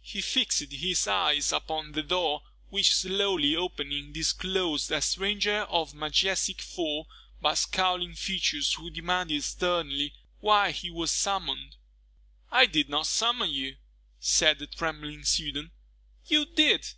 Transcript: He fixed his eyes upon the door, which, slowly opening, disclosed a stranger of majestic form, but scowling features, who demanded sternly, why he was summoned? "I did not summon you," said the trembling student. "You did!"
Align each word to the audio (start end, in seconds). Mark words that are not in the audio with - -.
He 0.00 0.22
fixed 0.22 0.72
his 0.72 1.06
eyes 1.06 1.52
upon 1.52 1.92
the 1.92 2.02
door, 2.02 2.40
which, 2.70 2.94
slowly 2.94 3.54
opening, 3.54 4.10
disclosed 4.10 4.90
a 4.90 5.02
stranger 5.02 5.64
of 5.68 5.92
majestic 5.92 6.62
form, 6.62 7.04
but 7.42 7.56
scowling 7.56 8.14
features, 8.14 8.72
who 8.72 8.88
demanded 8.88 9.44
sternly, 9.44 10.14
why 10.40 10.70
he 10.70 10.88
was 10.90 11.10
summoned? 11.10 11.76
"I 12.50 12.64
did 12.64 12.88
not 12.88 13.06
summon 13.06 13.50
you," 13.50 13.76
said 14.18 14.60
the 14.60 14.66
trembling 14.66 15.24
student. 15.26 15.70
"You 16.26 16.46
did!" 16.46 16.88